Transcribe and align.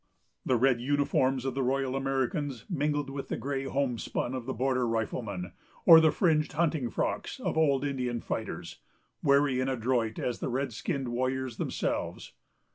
The 0.43 0.55
red 0.55 0.81
uniforms 0.81 1.45
of 1.45 1.53
the 1.53 1.61
Royal 1.61 1.95
Americans 1.95 2.65
mingled 2.67 3.11
with 3.11 3.27
the 3.27 3.37
gray 3.37 3.65
homespun 3.65 4.33
of 4.33 4.47
the 4.47 4.53
border 4.55 4.87
riflemen, 4.87 5.51
or 5.85 5.99
the 6.01 6.09
fringed 6.09 6.53
hunting 6.53 6.89
frocks 6.89 7.39
of 7.39 7.55
old 7.55 7.85
Indian 7.85 8.19
fighters, 8.19 8.79
wary 9.21 9.59
and 9.59 9.69
adroit 9.69 10.17
as 10.17 10.39
the 10.39 10.49
red 10.49 10.73
skinned 10.73 11.09
warriors 11.09 11.57
themselves. 11.57 12.33